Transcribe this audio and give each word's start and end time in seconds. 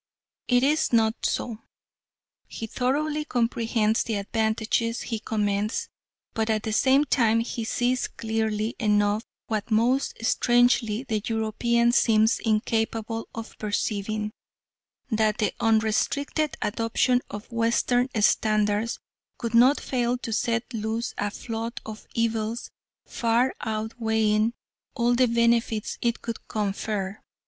It 0.47 0.63
is 0.63 0.91
not 0.91 1.27
so. 1.27 1.59
He 2.47 2.65
thoroughly 2.65 3.23
comprehends 3.23 4.01
the 4.01 4.15
advantages 4.15 5.01
he 5.01 5.19
commends, 5.19 5.89
but 6.33 6.49
at 6.49 6.63
the 6.63 6.73
same 6.73 7.05
time 7.05 7.41
he 7.41 7.63
sees 7.65 8.07
clearly 8.07 8.75
enough, 8.79 9.23
what 9.45 9.69
most 9.69 10.15
strangely 10.25 11.03
the 11.03 11.21
European 11.27 11.91
seems 11.91 12.39
incapable 12.39 13.29
of 13.35 13.55
perceiving, 13.59 14.31
that 15.11 15.37
the 15.37 15.53
unrestricted 15.59 16.57
adoption 16.63 17.21
of 17.29 17.51
Western 17.51 18.09
standards 18.19 18.97
could 19.37 19.53
not 19.53 19.79
fail 19.79 20.17
to 20.17 20.33
set 20.33 20.63
loose 20.73 21.13
a 21.19 21.29
flood 21.29 21.79
of 21.85 22.07
evils 22.15 22.71
far 23.05 23.53
outweighing 23.63 24.53
all 24.95 25.13
the 25.13 25.27
benefits 25.27 25.99
it 26.01 26.23
could 26.23 26.47
confer. 26.47 27.21